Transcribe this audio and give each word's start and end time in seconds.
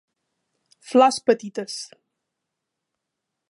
Flors 0.79 1.19
petites. 1.23 1.91